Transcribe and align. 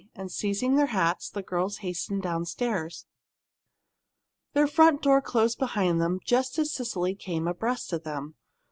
And 0.15 0.31
seizing 0.31 0.77
their 0.77 0.87
hats, 0.87 1.29
the 1.29 1.43
girls 1.43 1.77
hastened 1.85 2.23
downstairs. 2.23 3.05
Their 4.53 4.65
front 4.65 5.03
door 5.03 5.21
closed 5.21 5.59
behind 5.59 6.01
them 6.01 6.19
just 6.25 6.57
as 6.57 6.73
Cecily 6.73 7.13
came 7.13 7.47
abreast 7.47 7.93
of 7.93 8.01
them. 8.03 8.33